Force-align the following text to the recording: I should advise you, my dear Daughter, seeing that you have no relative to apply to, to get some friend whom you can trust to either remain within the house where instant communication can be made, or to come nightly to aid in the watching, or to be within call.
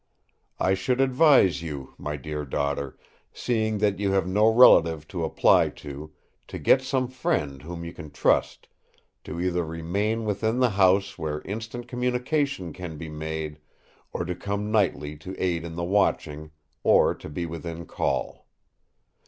I 0.59 0.73
should 0.73 0.99
advise 0.99 1.61
you, 1.61 1.93
my 1.99 2.15
dear 2.17 2.43
Daughter, 2.43 2.97
seeing 3.31 3.77
that 3.77 3.99
you 3.99 4.13
have 4.13 4.25
no 4.27 4.49
relative 4.51 5.07
to 5.09 5.23
apply 5.23 5.69
to, 5.85 6.11
to 6.47 6.57
get 6.57 6.81
some 6.81 7.07
friend 7.07 7.61
whom 7.61 7.85
you 7.85 7.93
can 7.93 8.09
trust 8.09 8.67
to 9.25 9.39
either 9.39 9.63
remain 9.63 10.25
within 10.25 10.57
the 10.57 10.71
house 10.71 11.19
where 11.19 11.41
instant 11.43 11.87
communication 11.87 12.73
can 12.73 12.97
be 12.97 13.09
made, 13.09 13.59
or 14.11 14.25
to 14.25 14.33
come 14.33 14.71
nightly 14.71 15.15
to 15.17 15.37
aid 15.37 15.63
in 15.63 15.75
the 15.75 15.83
watching, 15.83 16.49
or 16.81 17.13
to 17.13 17.29
be 17.29 17.45
within 17.45 17.85
call. 17.85 18.47